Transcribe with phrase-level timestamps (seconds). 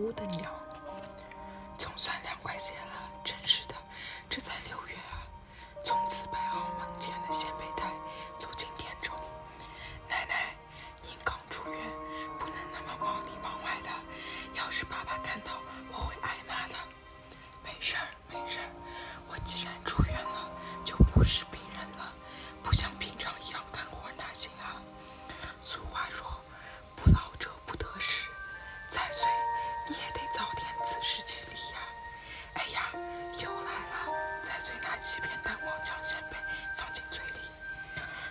[0.00, 0.69] 呜的鸟。
[35.30, 36.36] 岁拿起一片蛋黄酱鲜贝
[36.74, 37.40] 放进嘴里，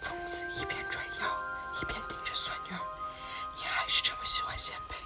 [0.00, 1.44] 从此一边转腰
[1.80, 2.80] 一边盯着孙女儿。
[3.56, 4.96] 你还是这么喜欢鲜贝，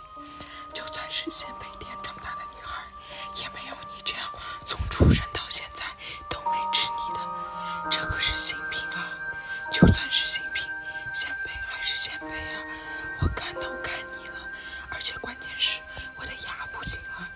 [0.72, 2.82] 就算是鲜贝店长大的女孩，
[3.36, 4.30] 也没有你这样
[4.64, 5.84] 从出生到现在
[6.28, 7.90] 都没吃腻的。
[7.90, 9.12] 这可是新品啊！
[9.72, 10.68] 就算是新品，
[11.12, 12.62] 鲜贝还是鲜贝啊！
[13.20, 14.48] 我看都看腻了，
[14.90, 15.80] 而且关键是
[16.16, 17.28] 我的牙不行了。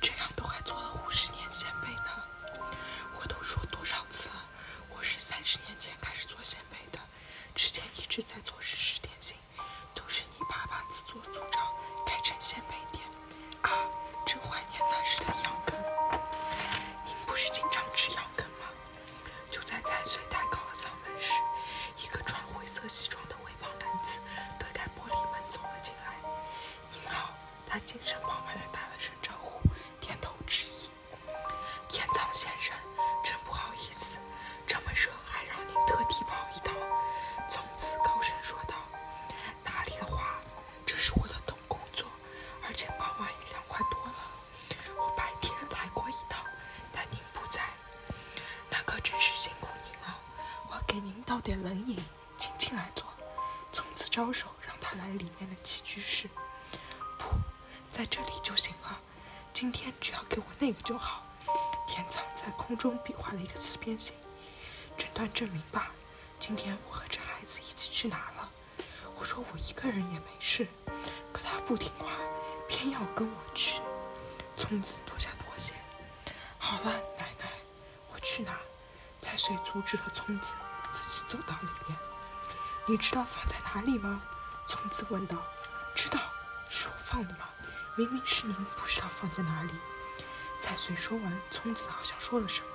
[0.00, 2.15] 这样都还做了五十年鲜贝呢。
[6.18, 6.98] 是做鲜贝的，
[7.54, 9.36] 之前一直在做日式点心，
[9.94, 11.74] 都是你爸爸自作主张
[12.06, 13.04] 改成鲜贝店。
[13.60, 13.68] 啊，
[14.24, 15.76] 真怀念那时的羊羹。
[17.04, 18.66] 您不是经常吃羊羹吗？
[19.50, 21.34] 就在蔡穗抬高了嗓门时，
[21.98, 24.18] 一个穿灰色西装的微胖男子
[24.58, 26.14] 推开玻璃门走了进来。
[26.92, 27.34] 您好，
[27.68, 29.60] 他精神饱满地打了声招呼，
[30.00, 30.88] 点头致意。
[31.90, 32.74] 天藏先生，
[51.46, 52.02] 点冷饮，
[52.36, 53.06] 轻轻来坐。”
[53.70, 56.28] 从此招手让他来里面的起居室。
[57.16, 57.28] 不，
[57.88, 58.98] 在这里就行了。
[59.52, 61.22] 今天只要给我那个就好。
[61.86, 64.12] 田仓在空中比划了一个四边形。
[64.98, 65.92] 诊断证明吧。
[66.36, 68.50] 今天我和这孩子一起去哪了？
[69.14, 70.66] 我说我一个人也没事，
[71.32, 72.10] 可他不听话，
[72.68, 73.80] 偏要跟我去。
[74.56, 75.74] 从此多下多谢。
[76.58, 77.52] 好了，奶奶，
[78.12, 78.58] 我去哪？
[79.20, 80.54] 蔡穗阻止了聪子，
[81.36, 81.98] 走到里面。
[82.86, 84.22] 你知道放在哪里吗？
[84.66, 85.36] 聪子问道。
[85.94, 86.20] 知道，
[86.68, 87.46] 是我放的吗？
[87.96, 89.72] 明明是您不知道放在哪里。
[90.58, 92.68] 蔡穗说完，聪子好像说了什么。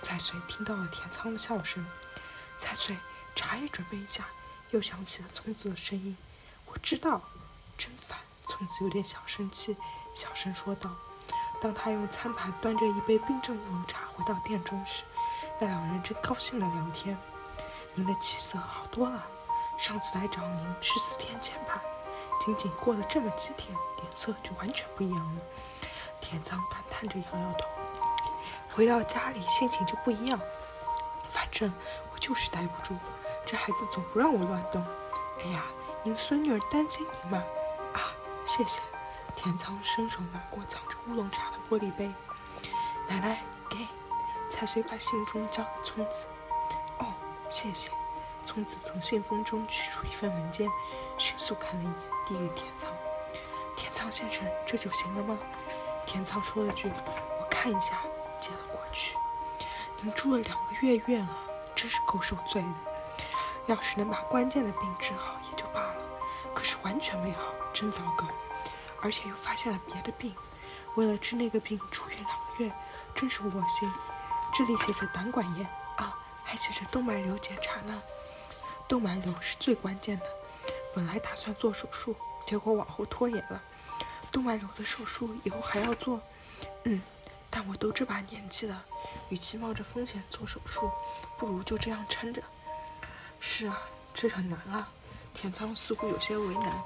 [0.00, 1.84] 蔡穗听到了田仓的笑声。
[2.56, 2.96] 蔡穗，
[3.34, 4.24] 茶叶准备一下。
[4.70, 6.16] 又响起了聪子的声音。
[6.64, 7.20] 我知道，
[7.76, 8.18] 真烦。
[8.46, 9.76] 聪子有点小生气，
[10.14, 10.90] 小声说道。
[11.60, 15.04] 当他用餐盘端着一杯冰镇乌龙茶回到店中时，
[15.60, 17.16] 那两人正高兴地聊天。
[17.94, 19.22] 您的气色好多了，
[19.76, 21.82] 上次来找您是四天前吧？
[22.40, 25.42] 仅仅过了这么几天，脸色就完全不一样了。
[26.20, 27.68] 田仓感叹着摇摇头。
[28.74, 30.40] 回到家里心情就不一样，
[31.28, 31.70] 反正
[32.12, 32.96] 我就是待不住，
[33.44, 34.82] 这孩子总不让我乱动。
[35.44, 35.64] 哎呀，
[36.02, 37.38] 您孙女儿担心您嘛。
[37.92, 38.14] 啊，
[38.46, 38.80] 谢谢。
[39.36, 42.10] 田仓伸手拿过藏着乌龙茶的玻璃杯，
[43.06, 43.86] 奶奶给。
[44.48, 46.26] 蔡穗把信封交给聪子。
[47.52, 47.90] 谢谢。
[48.44, 50.66] 聪子从信封中取出一份文件，
[51.18, 51.94] 迅速看了一眼，
[52.26, 52.90] 递给田仓。
[53.76, 55.38] 田仓先生，这就行了吗？
[56.06, 56.90] 田仓说了句
[57.38, 57.98] ：“我看一下。”
[58.40, 59.16] 接了过去。
[60.00, 61.36] 您住了两个月院啊，
[61.76, 62.68] 真是够受罪的。
[63.66, 65.96] 要是能把关键的病治好也就罢了，
[66.54, 67.42] 可是完全没好，
[67.72, 68.26] 真糟糕。
[69.02, 70.34] 而且又发现了别的病，
[70.96, 72.72] 为了治那个病住院两个月，
[73.14, 73.92] 真是窝心。
[74.52, 76.18] 这里写着胆管炎啊，
[76.52, 78.02] 还写着动脉瘤检查呢。
[78.86, 80.26] 动脉瘤是最关键的，
[80.94, 82.14] 本来打算做手术，
[82.44, 83.62] 结果往后拖延了。
[84.30, 86.20] 动脉瘤的手术以后还要做，
[86.84, 87.00] 嗯，
[87.48, 88.84] 但我都这把年纪了，
[89.30, 90.90] 与其冒着风险做手术，
[91.38, 92.42] 不如就这样撑着。
[93.40, 93.80] 是啊，
[94.12, 94.86] 这很难啊。
[95.32, 96.82] 田仓似乎有些为难，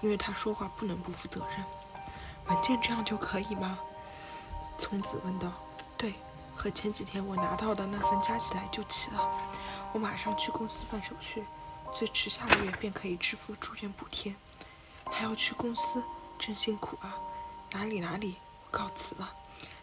[0.00, 1.64] 因为他说话不能不负责任。
[2.46, 3.80] 文件这样就可以吗？
[4.78, 5.52] 聪子问道。
[5.96, 6.14] 对。
[6.58, 9.30] 和前几天我拿到的那份加起来就齐了，
[9.92, 11.44] 我马上去公司办手续，
[11.94, 14.34] 最迟下个月便可以支付住院补贴。
[15.06, 16.02] 还要去公司，
[16.36, 17.14] 真辛苦啊！
[17.70, 19.32] 哪里哪里，我告辞了。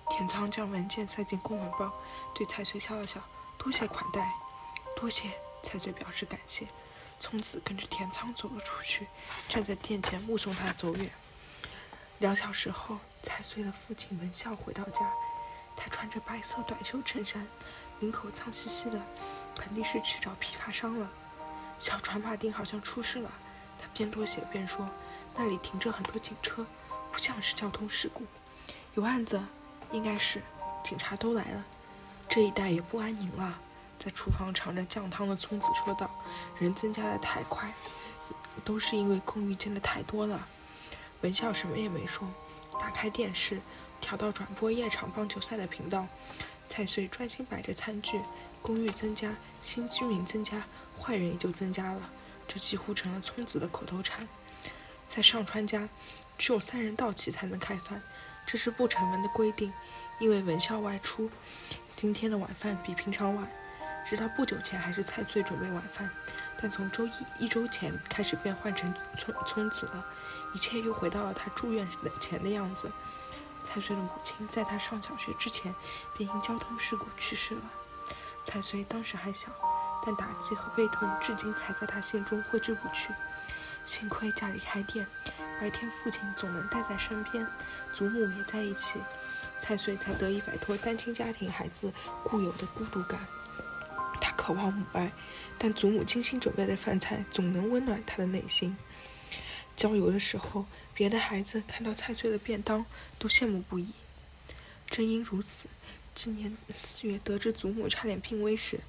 [0.09, 1.91] 田仓将文件塞进公文包，
[2.35, 3.21] 对蔡穗笑了笑，
[3.57, 4.35] 多谢款待。
[4.97, 5.31] 多谢，
[5.63, 6.67] 蔡穗表示感谢。
[7.17, 9.07] 从此跟着田仓走了出去，
[9.47, 11.09] 站在店前目送他走远。
[12.19, 15.09] 两小时后，蔡穗的父亲文笑回到家。
[15.75, 17.45] 他穿着白色短袖衬衫，
[17.99, 19.01] 领口脏兮兮的，
[19.55, 21.09] 肯定是去找批发商了。
[21.77, 23.29] 小船马丁好像出事了，
[23.79, 24.89] 他边脱鞋边说
[25.35, 26.65] ：“那里停着很多警车，
[27.11, 28.23] 不像是交通事故。
[28.93, 29.43] 有案子，
[29.91, 30.41] 应该是
[30.83, 31.65] 警察都来了，
[32.29, 33.59] 这一带也不安宁了。
[33.97, 36.09] 在厨房尝着酱汤的聪子说道
[36.59, 37.73] ：“人增加的太快，
[38.63, 40.47] 都是因为公寓建的太多了。”
[41.21, 42.27] 文笑什么也没说，
[42.79, 43.59] 打开电视，
[43.99, 46.07] 调到转播夜场棒球赛的频道。
[46.67, 48.21] 蔡穗专心摆着餐具。
[48.61, 50.63] 公寓增加，新居民增加，
[50.99, 52.09] 坏人也就增加了。
[52.47, 54.27] 这几乎成了聪子的口头禅。
[55.07, 55.87] 在上川家，
[56.35, 58.01] 只有三人到齐才能开饭，
[58.47, 59.71] 这是不成文的规定。
[60.17, 61.29] 因为文孝外出，
[61.95, 63.47] 今天的晚饭比平常晚。
[64.03, 66.09] 直到不久前还是蔡穗准备晚饭，
[66.65, 70.03] 但从周一一周前开始便换成聪聪子了，
[70.51, 71.87] 一切又回到了他住院
[72.19, 72.91] 前的样子。
[73.63, 75.75] 蔡穗的母亲在他上小学之前
[76.17, 77.61] 便因交通事故去世了。
[78.41, 79.51] 蔡穗当时还小，
[80.03, 83.13] 但打击和悲痛至今还在他心中挥之不去。
[83.85, 85.05] 幸亏家里开店，
[85.61, 87.47] 白天父亲总能带在身边，
[87.93, 88.99] 祖母也在一起，
[89.59, 93.19] 蔡穗才得以摆脱单亲家庭孩子固有的孤独感。
[94.45, 95.11] 渴望母爱，
[95.57, 98.77] 但祖母精心准备的饭菜总能温暖他的内心。
[99.75, 102.85] 郊游的时候，别的孩子看到蔡穗的便当
[103.17, 103.91] 都羡慕不已。
[104.87, 105.67] 正因如此，
[106.13, 108.81] 今年四月得知祖母差点病危时，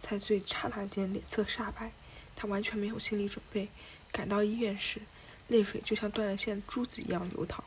[0.00, 1.92] 蔡穗刹那间脸色煞白。
[2.34, 3.68] 他完全没有心理准备。
[4.10, 5.00] 赶到医院时，
[5.46, 7.62] 泪水就像断了线的珠子一样流淌。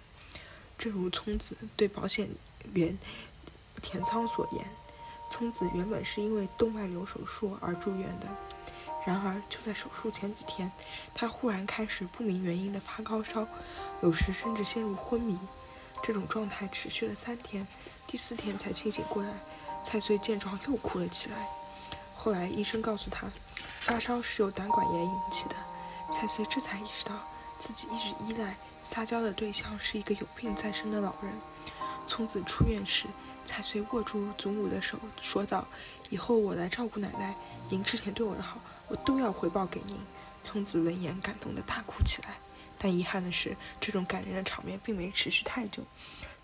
[0.77, 2.27] 正如聪子对保险
[2.73, 2.97] 员
[3.81, 4.69] 田仓所言，
[5.29, 8.27] 聪子原本是因为动脉瘤手术而住院的。
[9.05, 10.69] 然而就在手术前几天，
[11.15, 13.47] 他忽然开始不明原因的发高烧，
[14.01, 15.37] 有时甚至陷入昏迷。
[16.03, 17.65] 这种状态持续了三天，
[18.05, 19.29] 第四天才清醒过来。
[19.81, 21.47] 蔡穗见状又哭了起来。
[22.13, 23.31] 后来医生告诉他，
[23.79, 25.55] 发烧是由胆管炎引起的。
[26.11, 27.13] 蔡穗这才意识到，
[27.57, 31.33] 自己一直依赖、撒娇的对象是一个有病在身的老人。
[32.05, 33.07] 聪子出院时，
[33.47, 35.65] 蔡穗握住祖母的手，说道
[36.11, 37.33] ：“以后我来照顾奶奶，
[37.69, 38.59] 您之前对我的好，
[38.89, 39.97] 我都要回报给您。”
[40.43, 42.35] 聪子闻言，感动的大哭起来。
[42.77, 45.81] 但遗憾的是，这种感人的场面并没持续太久。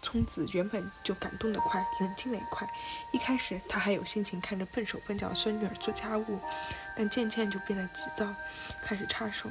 [0.04, 2.68] 聪子原本就感动得快，冷静得也快。
[3.12, 6.40] 一开始，他还有心情看着笨手笨脚的孙女儿做家务，
[6.96, 8.28] 但渐渐就变得急躁，
[8.82, 9.50] 开始插手。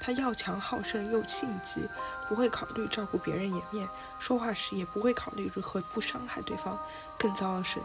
[0.00, 1.88] 他要强好胜又性急，
[2.28, 3.88] 不会考虑照顾别人颜面，
[4.18, 6.76] 说话时也不会考虑如何不伤害对方。
[7.16, 7.78] 更糟的是，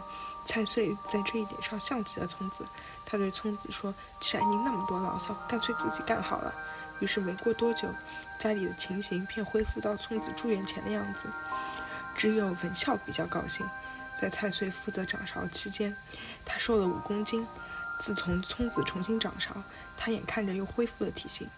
[0.44, 2.64] 蔡穗在这一点上像极了聪子。
[3.06, 6.52] 他对聪子说：“既然您那么多牢骚，干脆自己干好了。”
[6.98, 7.88] 于是没过多久，
[8.40, 11.28] 家里的情形便恢复到聪子住院前的样子。
[12.18, 13.64] 只有文孝比较高兴，
[14.20, 15.96] 在蔡穗负责掌勺期间，
[16.44, 17.46] 他瘦了五公斤。
[18.00, 19.50] 自从聪子重新掌勺，
[19.96, 21.48] 他眼看着又恢复了体型。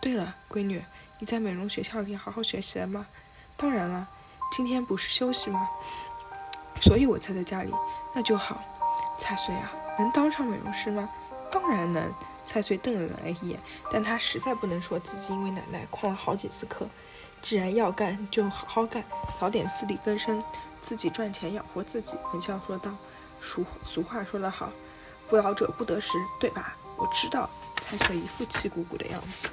[0.00, 0.84] 对了，闺女，
[1.18, 3.06] 你在美容学校里好好学习了吗？
[3.56, 4.06] 当然了，
[4.52, 5.68] 今天不是休息吗？
[6.82, 7.72] 所以我才在家里。
[8.14, 8.62] 那就好。
[9.18, 11.08] 蔡穗啊，能当上美容师吗？
[11.50, 12.12] 当然能。
[12.44, 13.58] 蔡穗瞪了奶奶一眼，
[13.90, 16.86] 但他实在不能说自己因为奶奶旷了好几次课。
[17.44, 19.04] 既然要干，就好好干，
[19.38, 20.42] 早点自力更生，
[20.80, 22.16] 自己赚钱养活自己。
[22.32, 22.90] 文笑说道
[23.38, 24.72] ：“俗俗话说得好，
[25.28, 27.50] 不劳者不得食，对吧？”我知道。
[27.76, 29.46] 蔡穗一副气鼓鼓的样子。